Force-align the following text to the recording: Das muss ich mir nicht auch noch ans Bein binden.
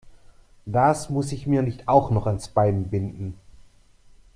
Das 0.65 1.11
muss 1.11 1.31
ich 1.31 1.45
mir 1.45 1.61
nicht 1.61 1.87
auch 1.87 2.09
noch 2.09 2.25
ans 2.25 2.47
Bein 2.47 2.89
binden. 2.89 3.37